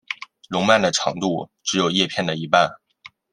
[0.49, 2.71] 笼蔓的长度只有叶片的一半。